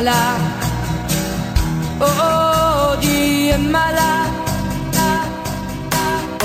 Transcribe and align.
Lacht. 0.00 0.62
Oh, 2.00 2.04
oh 2.04 2.96
die 3.02 3.52
lacht. 3.72 4.38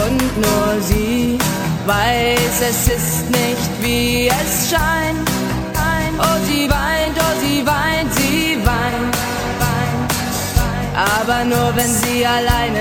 Und 0.05 0.21
nur 0.45 0.81
sie 0.81 1.37
weiß, 1.85 2.55
es 2.69 2.87
ist 2.87 3.29
nicht 3.29 3.71
wie 3.81 4.27
es 4.27 4.69
scheint. 4.69 5.29
Oh, 6.19 6.37
sie 6.47 6.69
weint, 6.69 7.17
oh, 7.17 7.33
sie 7.41 7.65
weint, 7.65 8.13
sie 8.13 8.57
weint. 8.65 9.17
Aber 10.95 11.43
nur 11.43 11.75
wenn 11.75 11.93
sie 12.01 12.25
alleine 12.25 12.72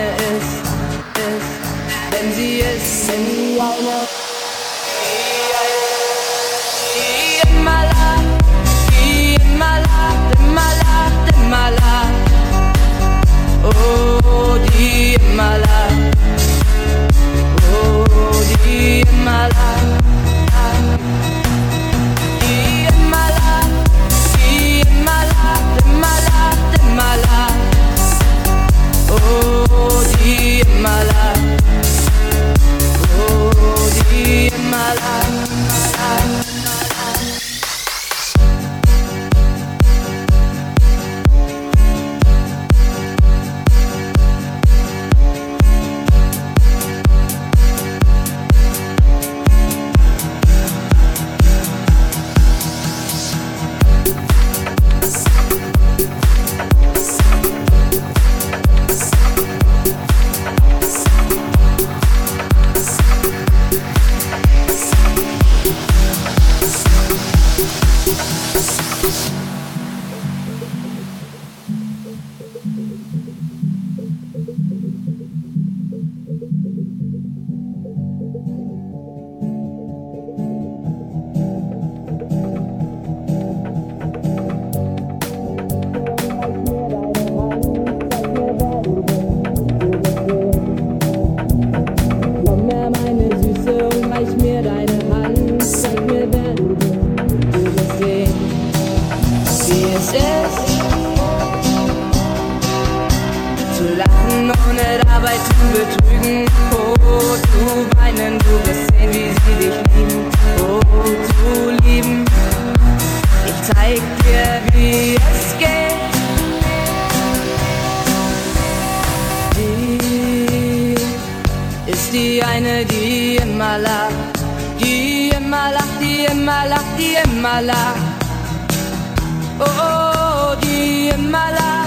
Himala. 131.12 131.84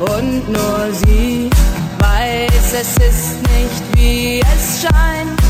Und 0.00 0.48
nur 0.48 0.92
sie 0.92 1.50
weiß, 1.98 2.72
es 2.82 2.92
ist 3.08 3.34
nicht 3.54 3.82
wie 3.94 4.40
es 4.40 4.82
scheint. 4.82 5.40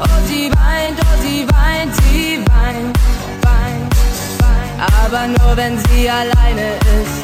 Oh, 0.00 0.18
sie 0.28 0.50
weint, 0.50 0.98
oh, 1.00 1.22
sie 1.22 1.46
weint, 1.46 1.92
sie 2.04 2.38
weint, 2.56 2.96
weint, 3.42 3.94
weint. 4.40 4.92
Aber 5.04 5.26
nur 5.26 5.56
wenn 5.56 5.78
sie 5.78 6.08
alleine 6.08 6.68
ist. 6.96 7.18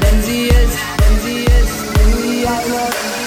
Wenn 0.00 0.22
sie 0.22 0.46
ist, 0.46 0.78
wenn 0.98 1.14
sie 1.24 1.44
ist, 1.44 1.76
wenn 1.94 2.22
sie 2.22 2.46
alleine 2.46 2.88
ist. 2.88 3.21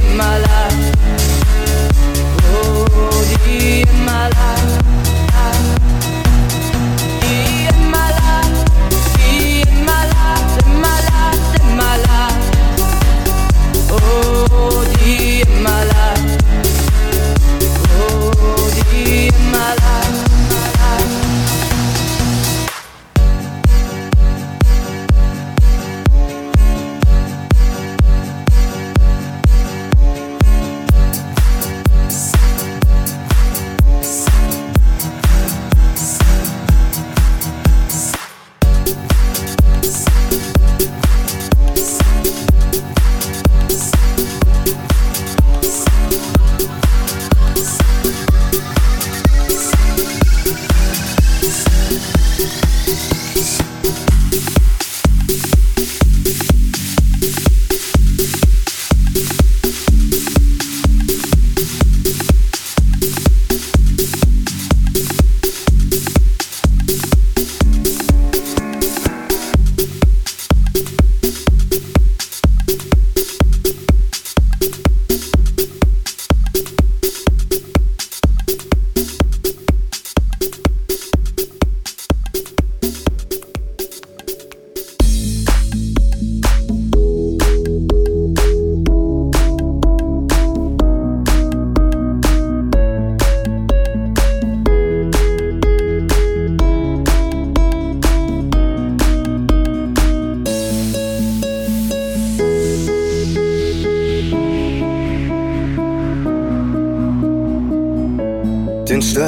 In 0.00 0.16
my 0.16 0.38
life, 0.38 0.94
Oh, 2.48 3.36
dear, 3.44 3.86
my 4.04 4.28
life. 4.28 4.75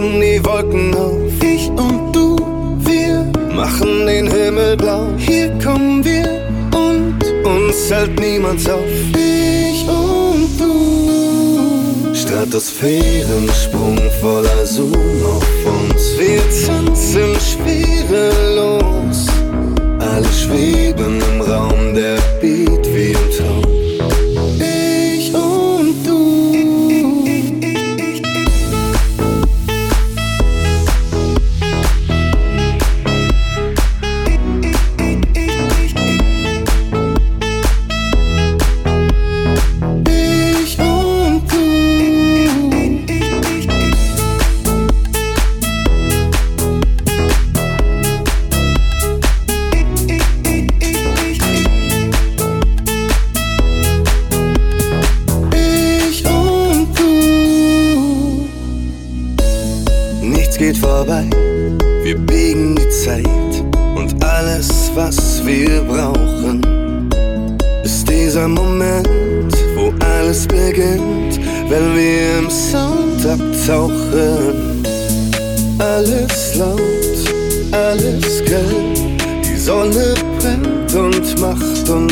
Reißen 0.00 0.20
die 0.20 0.44
Wolken 0.44 0.94
auf. 0.94 1.42
Ich 1.42 1.68
und 1.68 2.12
du, 2.14 2.36
wir 2.80 3.30
machen 3.54 4.06
den 4.06 4.30
Himmel 4.30 4.76
blau. 4.76 5.06
Hier 5.18 5.50
kommen 5.62 6.04
wir 6.04 6.28
und 6.74 7.16
uns 7.44 7.90
hält 7.90 8.18
niemand 8.18 8.68
auf. 8.70 8.80
Ich 9.14 9.88
und 9.88 10.58
du. 10.58 12.14
Stratosphärensprung 12.14 13.98
voller 14.20 14.66
Zoom 14.66 14.92
auf 15.24 15.66
uns. 15.66 16.18
Wir 16.18 16.42
tanzen 16.66 17.36
schwerelos. 17.40 19.26
Alle 19.98 20.32
schweben 20.32 21.22
im 21.32 21.40
Raum, 21.42 21.94
der 21.94 22.18
Beat 22.40 22.69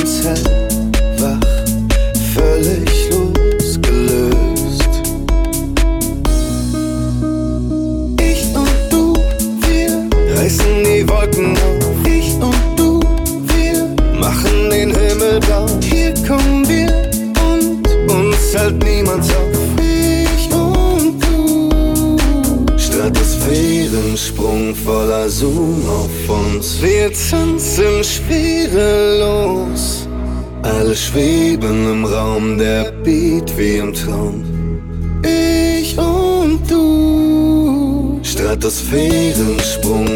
macht 0.09 0.58
wie 33.59 33.77
im 33.79 33.93
Traum. 33.93 34.45
Ich 35.23 35.99
und 35.99 36.61
du. 36.71 38.21
Stratosphärensprung 38.23 40.08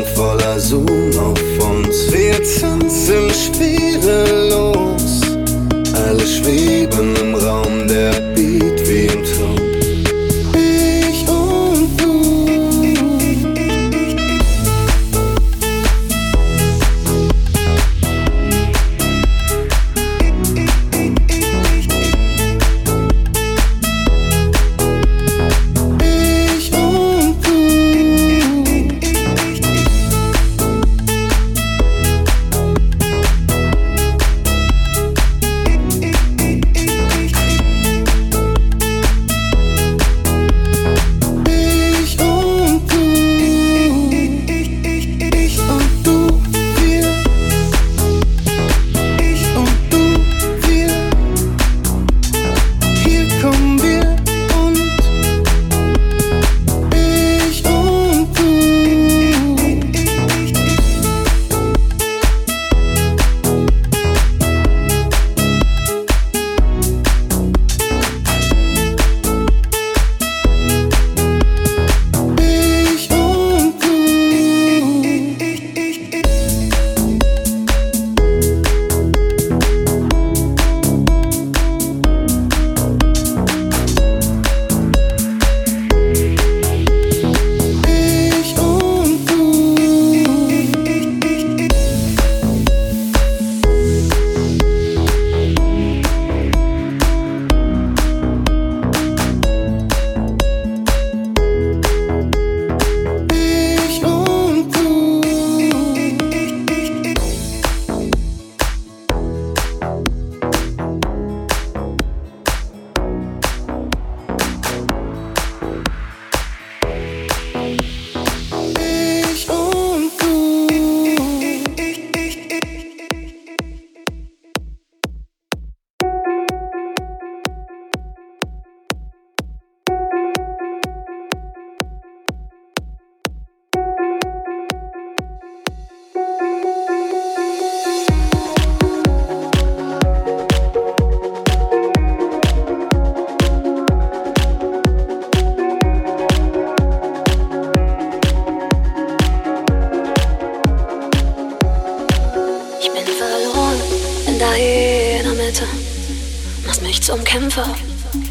Mich 157.03 157.09
zum 157.09 157.25
Kämpfer, 157.25 157.67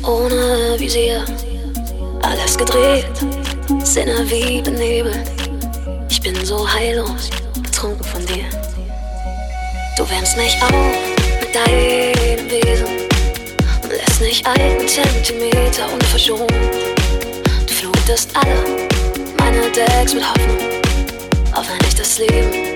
ohne 0.01 0.79
Visier. 0.79 1.25
Alles 2.21 2.57
gedreht, 2.57 3.05
Sinne 3.83 4.23
wie 4.31 4.61
benebelt. 4.61 5.29
Ich 6.09 6.21
bin 6.21 6.33
so 6.45 6.65
heillos, 6.71 7.29
betrunken 7.61 8.05
von 8.05 8.25
dir. 8.27 8.45
Du 9.97 10.09
wärmst 10.09 10.37
mich 10.37 10.55
auf 10.63 10.71
mit 11.41 11.53
deinem 11.53 12.49
Wesen 12.49 12.87
und 13.83 13.91
lässt 13.91 14.21
nicht 14.21 14.47
einen 14.47 14.87
Zentimeter 14.87 15.91
unverschont. 15.91 16.49
Du 17.67 17.73
flutest 17.73 18.29
alle 18.37 18.87
meine 19.37 19.69
Decks 19.71 20.13
mit 20.13 20.23
Hoffnung 20.23 20.57
auf 21.51 21.69
ein 21.69 21.85
echtes 21.87 22.19
Leben 22.19 22.70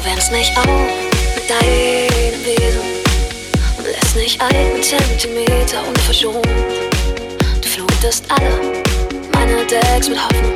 Du 0.00 0.06
wärmst 0.06 0.32
mich 0.32 0.50
auf 0.56 0.64
mit 0.64 1.50
deinem 1.50 2.42
Wesen 2.42 2.80
und 3.76 3.84
lässt 3.84 4.16
mich 4.16 4.40
einen 4.40 4.82
Zentimeter 4.82 5.86
unverschont. 5.86 6.46
Du 7.60 7.68
flutest 7.68 8.24
alle 8.30 8.82
meine 9.34 9.66
Decks 9.66 10.08
mit 10.08 10.18
Hoffnung, 10.18 10.54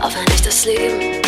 auf 0.00 0.14
wenn 0.14 0.34
ich 0.34 0.42
das 0.42 0.66
Leben 0.66 1.22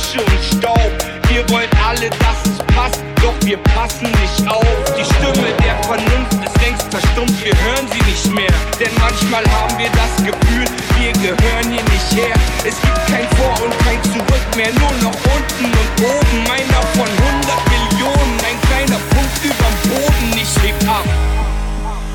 Asche 0.00 0.20
und 0.20 0.58
Staub. 0.58 0.92
Wir 1.28 1.48
wollen 1.50 1.68
alle, 1.86 2.08
dass 2.10 2.40
es 2.44 2.58
passt, 2.74 3.00
doch 3.20 3.34
wir 3.44 3.58
passen 3.58 4.10
nicht 4.10 4.48
auf. 4.48 4.64
Die 4.96 5.04
Stimme 5.04 5.48
der 5.62 5.76
Vernunft 5.84 6.32
ist 6.44 6.60
längst 6.60 6.86
verstummt, 6.90 7.44
wir 7.44 7.52
hören 7.52 7.86
sie 7.92 8.10
nicht 8.10 8.32
mehr. 8.32 8.52
Denn 8.78 8.90
manchmal 8.98 9.44
haben 9.44 9.76
wir 9.78 9.90
das 9.90 10.16
Gefühl, 10.24 10.64
wir 10.98 11.12
gehören 11.12 11.70
hier 11.70 11.84
nicht 11.84 12.10
her. 12.16 12.34
Es 12.64 12.80
gibt 12.80 13.06
kein 13.06 13.28
Vor 13.36 13.54
und 13.64 13.76
kein 13.84 14.02
Zurück 14.04 14.46
mehr, 14.56 14.72
nur 14.80 14.92
noch 15.02 15.18
unten 15.36 15.64
und 15.64 15.90
oben. 16.00 16.40
Einer 16.48 16.82
von 16.96 17.08
100 17.08 17.60
Millionen, 17.68 18.36
ein 18.48 18.58
kleiner 18.68 19.00
Punkt 19.12 19.36
überm 19.44 19.76
Boden. 19.84 20.40
Ich 20.40 20.62
heb 20.62 20.88
ab, 20.88 21.04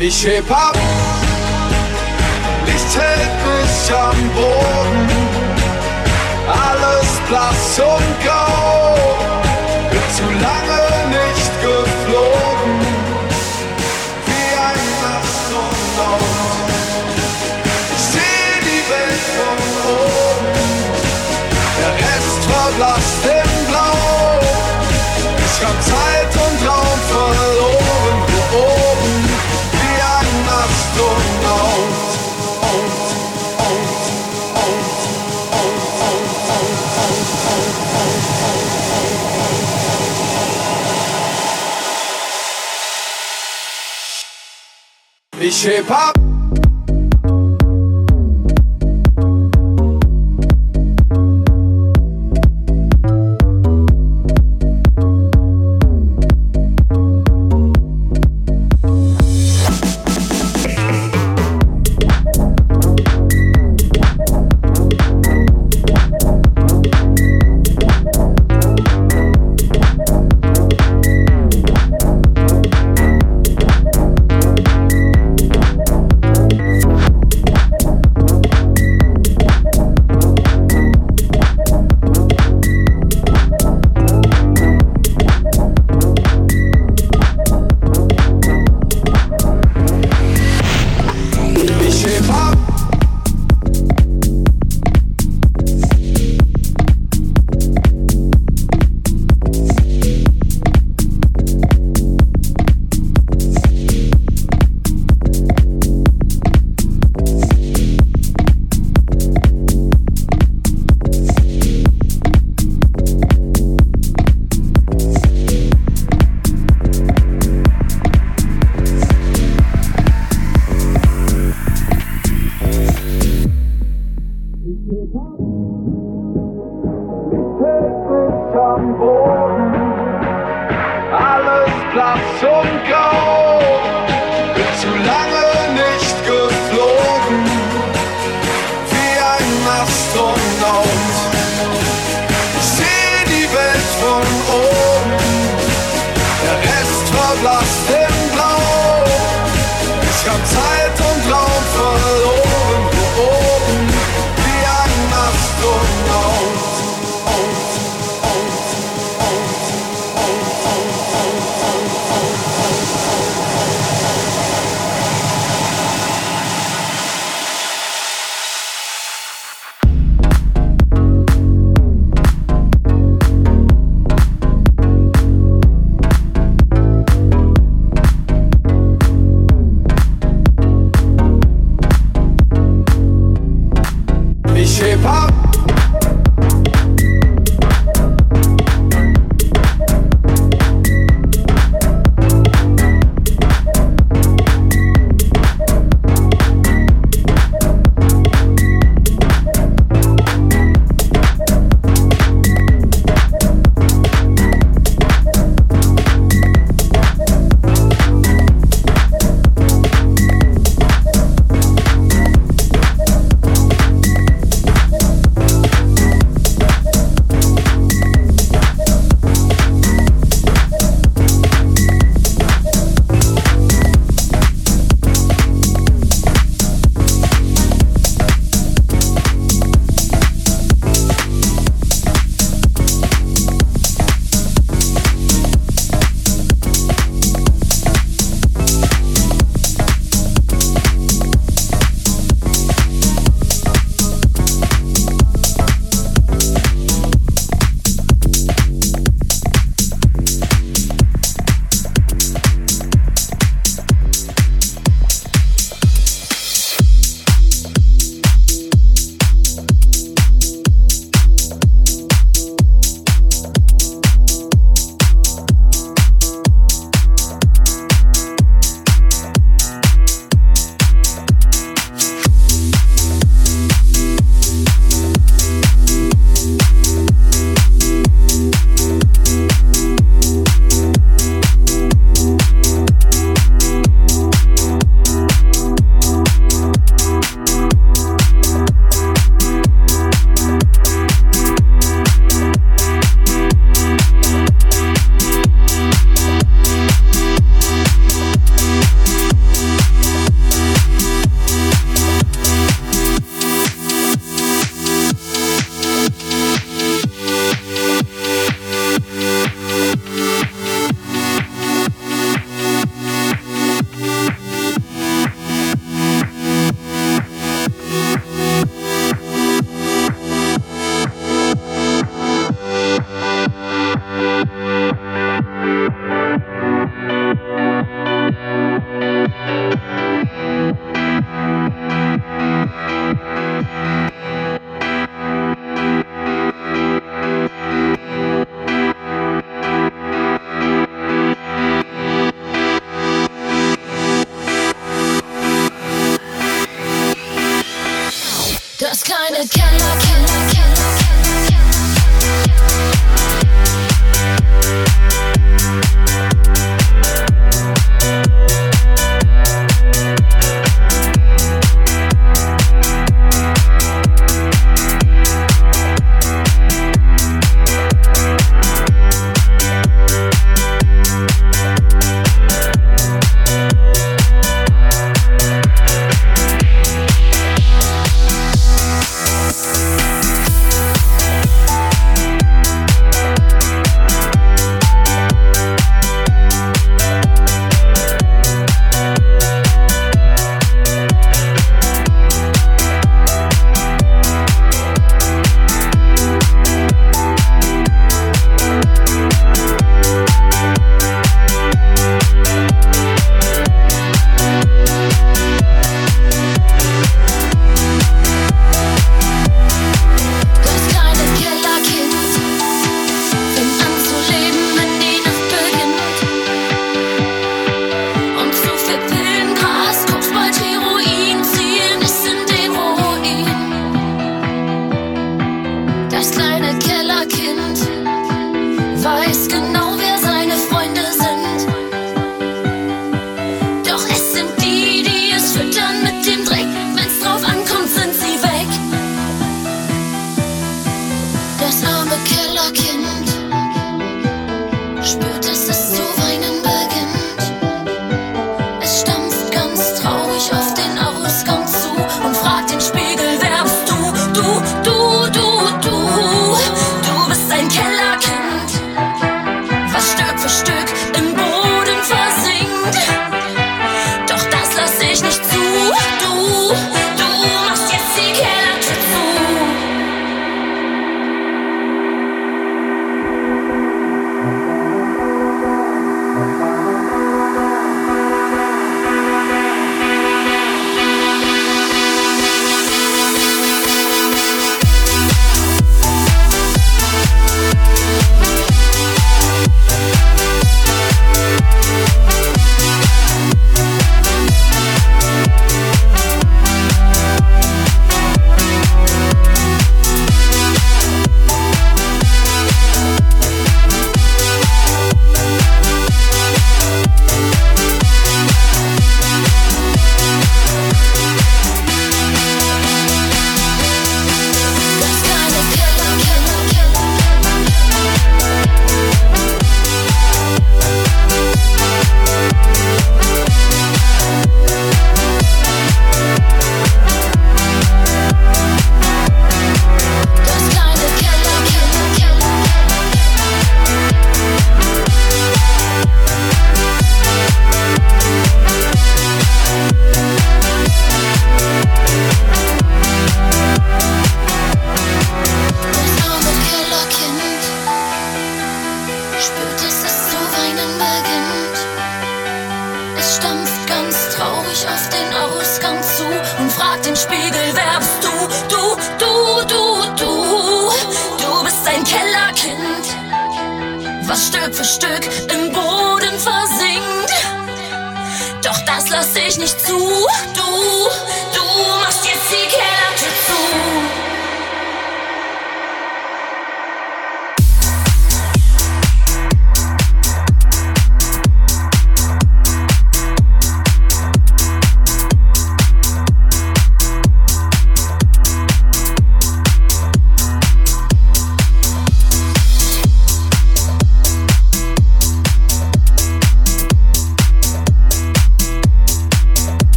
ich 0.00 0.26
heb 0.26 0.50
ab. 0.50 0.76
Licht 2.66 2.98
hält 2.98 3.36
mich 3.44 3.94
am 3.94 4.30
Boden 4.34 5.25
blass 7.28 7.78
und 7.78 8.24
grau. 8.24 8.94
bin 9.90 10.06
zu 10.14 10.24
lange 10.46 10.82
nicht 11.16 11.52
geflogen, 11.60 12.80
wie 14.26 14.48
ein 14.68 14.86
Astronaut. 15.16 16.20
Ich 17.96 18.04
sehe 18.14 18.56
die 18.70 18.82
Welt 18.92 19.24
von 19.38 19.58
oben, 19.92 20.46
der 21.78 21.92
Rest 22.04 22.42
verblasst 22.50 23.24
im 23.24 23.66
Blau. 23.66 24.40
Ich 25.46 25.66
hab 25.66 25.82
Zeit. 25.82 26.25
Ich 45.48 45.64
heb 45.64 45.88
ab. 45.92 46.25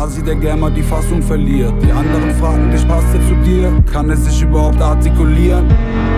Asi, 0.00 0.22
der 0.22 0.34
gern 0.36 0.60
mal 0.60 0.70
die 0.70 0.82
Fassung 0.82 1.22
verliert. 1.22 1.74
Die 1.82 1.92
anderen 1.92 2.30
fragen 2.36 2.70
dich, 2.70 2.88
passt 2.88 3.08
er 3.12 3.20
zu 3.28 3.34
dir? 3.44 3.70
Kann 3.92 4.08
es 4.08 4.24
sich 4.24 4.40
überhaupt 4.40 4.80
artikulieren? 4.80 5.66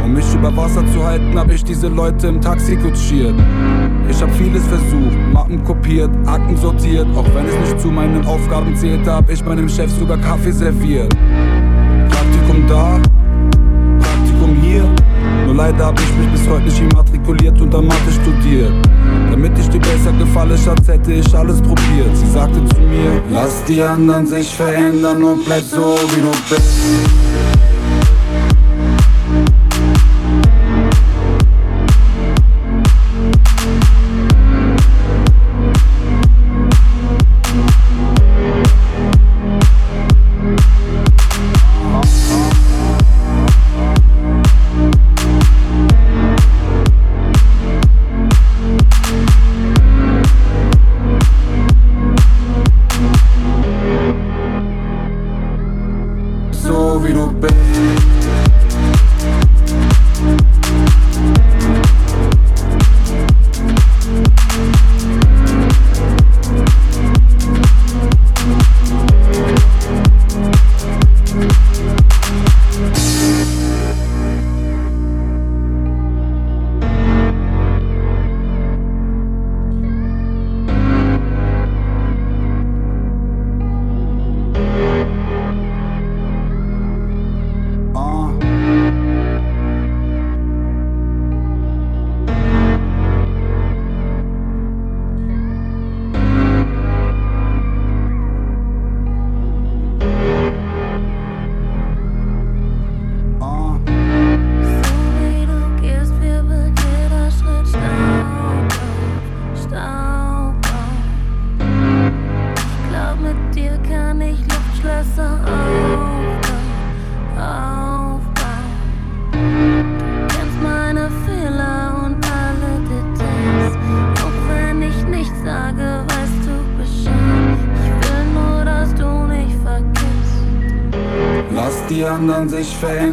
Um 0.04 0.12
mich 0.12 0.32
über 0.32 0.56
Wasser 0.56 0.86
zu 0.92 1.04
halten, 1.04 1.36
hab 1.36 1.50
ich 1.50 1.64
diese 1.64 1.88
Leute 1.88 2.28
im 2.28 2.40
Taxi 2.40 2.76
kutschiert. 2.76 3.34
Ich 4.08 4.22
hab 4.22 4.30
vieles 4.34 4.64
versucht, 4.68 5.18
Mappen 5.32 5.64
kopiert, 5.64 6.10
Akten 6.26 6.56
sortiert. 6.56 7.08
Auch 7.16 7.26
wenn 7.34 7.44
es 7.46 7.58
nicht 7.58 7.80
zu 7.80 7.88
meinen 7.88 8.24
Aufgaben 8.24 8.76
zählte, 8.76 9.12
hab 9.12 9.28
ich 9.28 9.44
meinem 9.44 9.68
Chef 9.68 9.90
sogar 9.90 10.18
Kaffee 10.18 10.52
serviert. 10.52 11.12
Praktikum 12.08 12.64
da, 12.68 13.00
Praktikum 13.98 14.54
hier. 14.62 14.84
Nur 15.44 15.56
leider 15.56 15.86
hab 15.86 15.98
ich 15.98 16.16
mich 16.18 16.28
bis 16.28 16.48
heute 16.48 16.66
nicht 16.66 16.80
immatrikuliert 16.80 17.60
und 17.60 17.74
dann 17.74 17.88
Mathe 17.88 18.12
studiert. 18.12 18.72
Damit 19.30 19.58
ich 19.58 19.68
dir 19.68 19.80
besser 19.80 20.12
gefalle, 20.18 20.56
Schatz, 20.58 20.86
hätte 20.88 21.12
ich 21.12 21.34
alles 21.34 21.60
probiert. 21.60 22.14
Sie 22.14 22.30
sagte 22.30 22.64
zu 22.74 22.80
mir, 22.80 23.22
lass 23.30 23.64
die 23.64 23.82
anderen 23.82 24.26
sich 24.26 24.54
verändern 24.54 25.22
und 25.22 25.44
bleib 25.44 25.62
so, 25.62 25.96
wie 26.14 26.20
du 26.20 26.30
bist. 26.48 27.31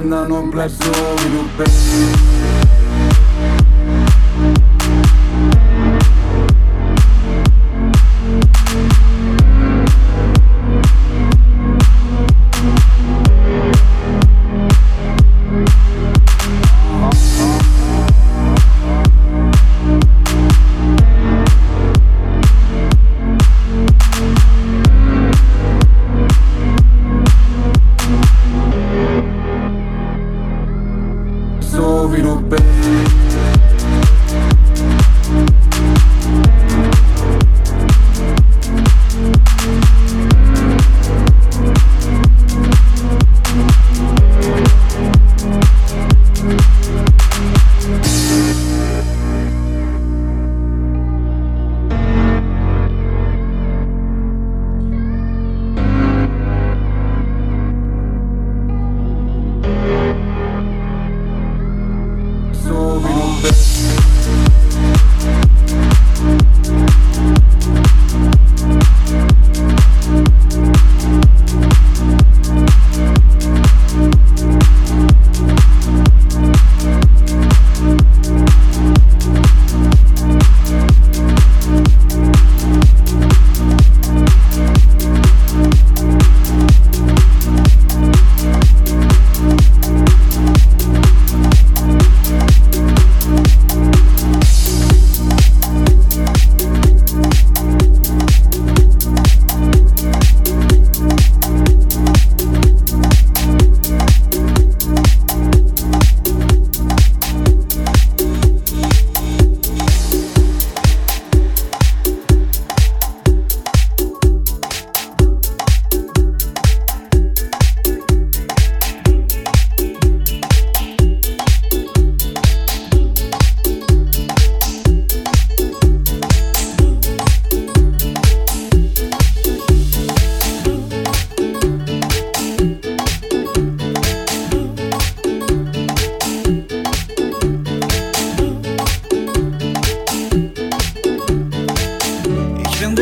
Verändern 0.10 0.32
und 0.32 0.52
bleib 0.52 0.72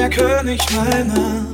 König 0.10 0.62
meiner 0.76 1.47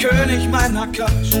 König 0.00 0.48
meiner 0.48 0.86
Couch. 0.92 1.34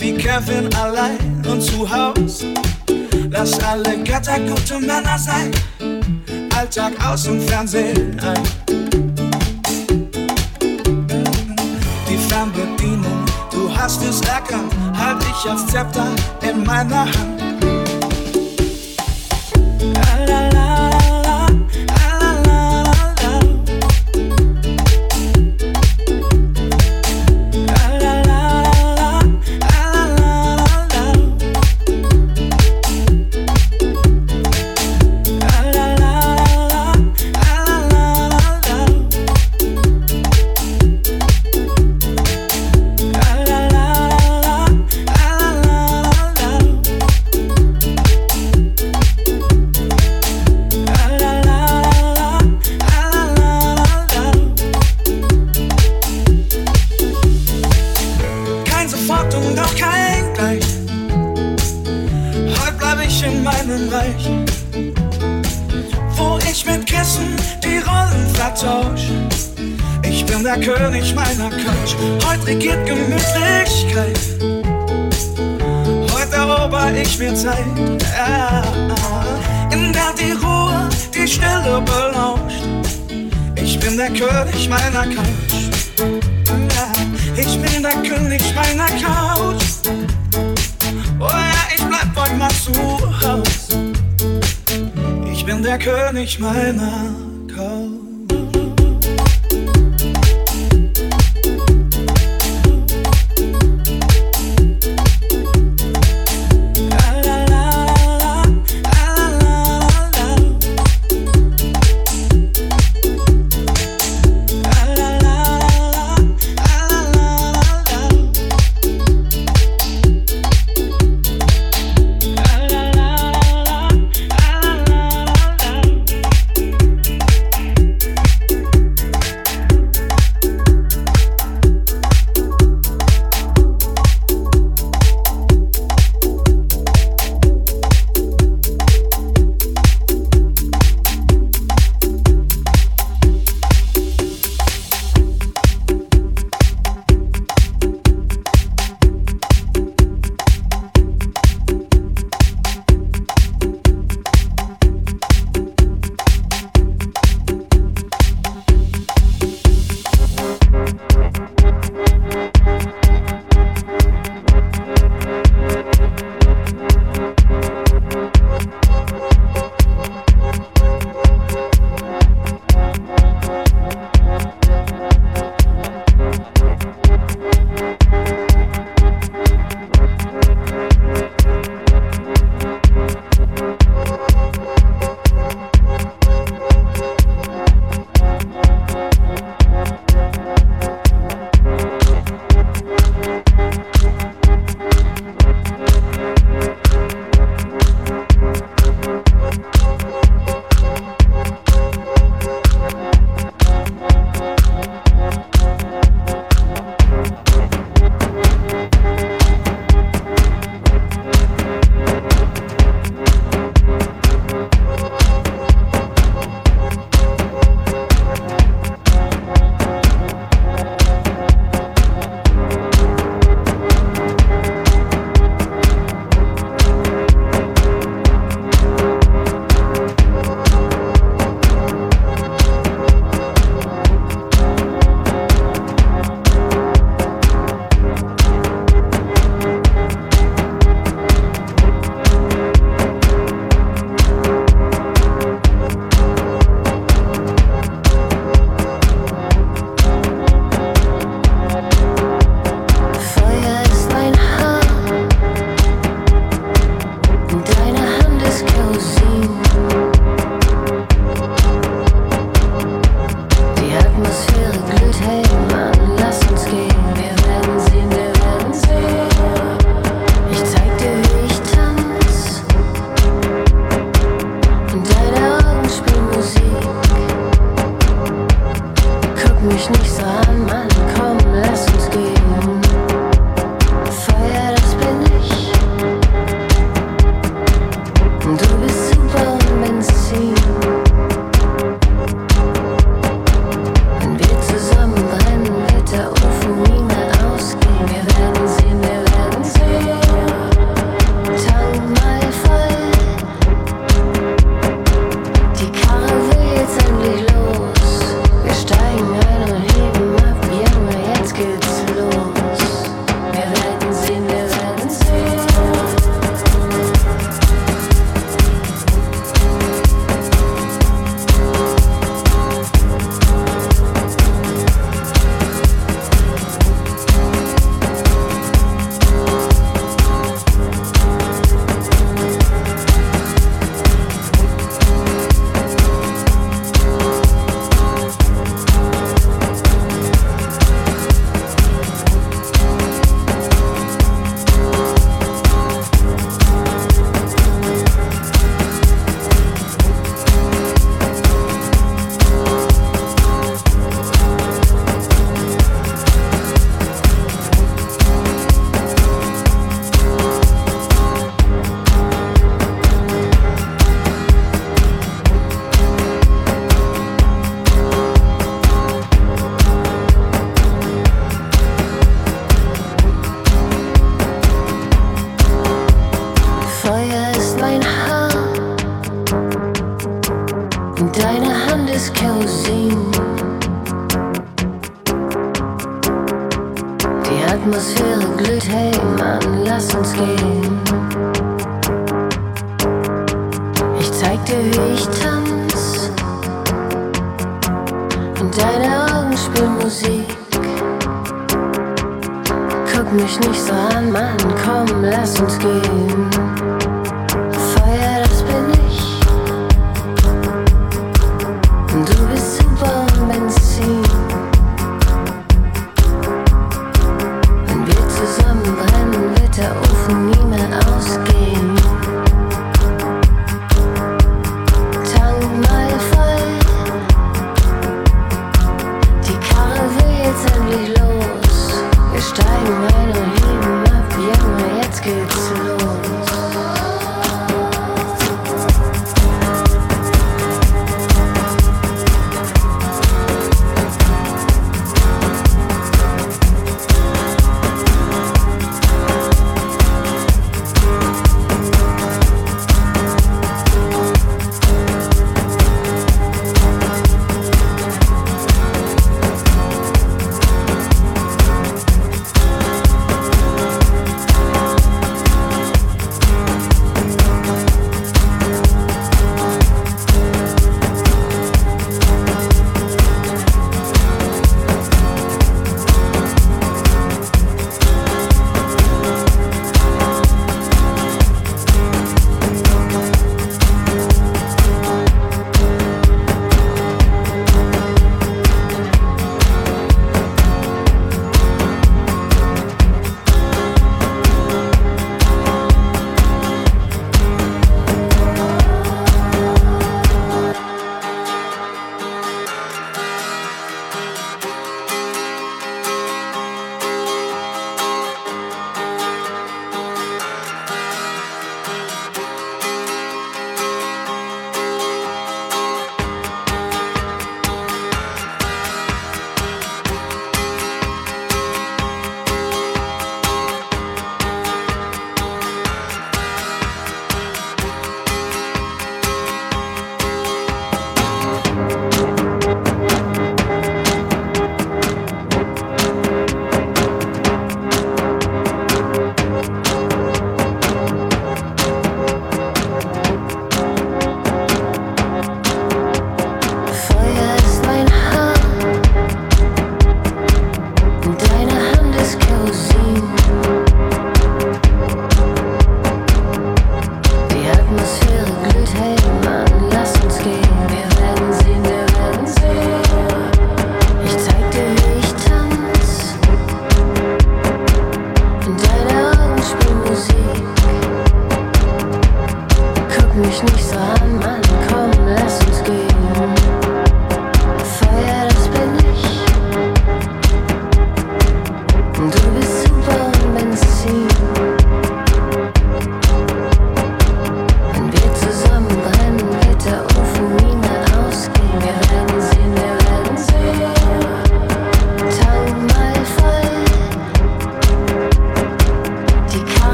wie 0.00 0.14
Kevin 0.14 0.72
allein 0.74 1.42
und 1.46 1.60
zu 1.60 1.88
Haus. 1.88 2.44
Lass 3.30 3.58
alle 3.60 4.02
Götter 4.02 4.40
gute 4.40 4.80
Männer 4.80 5.18
sein. 5.18 5.50
Alltag 6.56 6.92
aus 7.06 7.28
und 7.28 7.42
Fernsehen 7.42 8.18
ein. 8.20 8.42
Die 12.08 12.18
Fernbedienung, 12.28 13.24
du 13.52 13.70
hast 13.76 14.02
es 14.02 14.20
erkannt, 14.22 14.72
halt 14.96 15.22
dich 15.22 15.50
als 15.50 15.66
Zepter 15.66 16.08
in 16.42 16.64
meiner 16.64 17.04
Hand. 17.04 17.79
reach 96.30 96.38
my 96.38 96.72
mouth. 96.72 97.19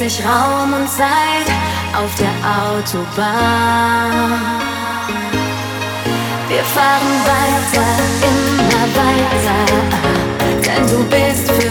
Vergesse 0.00 0.04
ich 0.04 0.26
Raum 0.26 0.72
und 0.72 0.88
Zeit 0.88 1.48
auf 1.94 2.14
der 2.16 2.32
Autobahn. 2.64 4.40
Wir 6.48 6.64
fahren 6.64 7.24
weiter, 7.26 7.86
immer 8.22 8.86
weiter, 8.96 9.60
denn 10.64 10.84
du 10.86 11.04
bist 11.04 11.50
für 11.50 11.69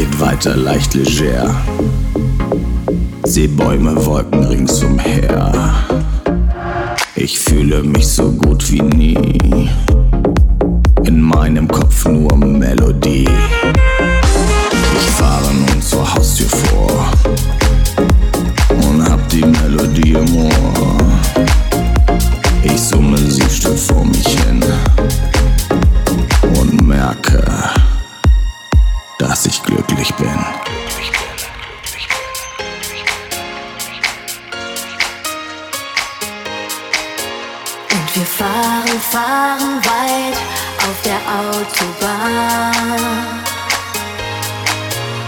geht 0.00 0.18
weiter 0.18 0.56
leicht 0.56 0.94
leger. 0.94 1.54
Seh 3.24 3.46
Bäume, 3.46 3.94
Wolken 4.06 4.44
ringsumher. 4.44 5.74
Ich 7.16 7.38
fühle 7.38 7.82
mich 7.82 8.06
so 8.08 8.32
gut 8.32 8.72
wie 8.72 8.80
nie. 8.80 9.68
In 11.04 11.20
meinem 11.20 11.68
Kopf 11.68 12.06
nur 12.06 12.34
Melodie. 12.34 13.28
Ich 14.94 15.10
fahre 15.18 15.52
nun 15.52 15.82
zur 15.82 16.14
Haustür 16.14 16.48
vor 16.48 17.12
und 18.88 19.04
hab 19.04 19.28
die 19.28 19.44
Melodie 19.44 20.12
im 20.12 20.36
Ohr. 20.36 20.96
Ich 22.62 22.80
summe 22.80 23.18
sie 23.18 23.50
still 23.50 23.76
vor 23.76 24.06
mich 24.06 24.19
glücklich 29.70 30.12
bin. 30.14 30.26
Und 37.92 38.16
wir 38.16 38.26
fahren, 38.26 39.00
fahren 39.10 39.80
weit 39.84 40.38
auf 40.86 40.98
der 41.04 41.20
Autobahn. 41.40 42.72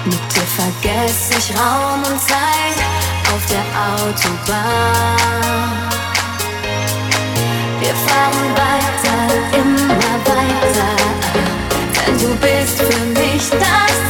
Mit 0.05 0.34
dir 0.34 0.49
vergesse 0.61 1.34
ich 1.38 1.57
Raum 1.57 2.01
und 2.03 2.20
Zeit 2.20 2.78
auf 3.32 3.47
der 3.47 3.64
Autobahn. 3.95 5.22
Wir 7.80 7.95
fahren 8.07 8.49
weiter, 8.66 9.18
immer 9.57 10.12
weiter, 10.34 10.90
denn 12.07 12.18
du 12.18 12.30
bist 12.36 12.76
für 12.78 13.05
mich 13.07 13.51
das. 13.51 14.01